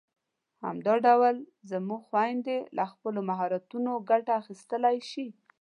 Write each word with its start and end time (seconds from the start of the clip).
همدا 0.65 0.93
ډول 1.05 1.35
زموږ 1.71 2.01
خويندې 2.09 2.57
له 2.77 2.83
خپلو 2.91 3.19
مهارتونو 3.29 3.91
ګټه 4.09 4.31
اخیستلای 4.41 4.97
شي. 5.11 5.27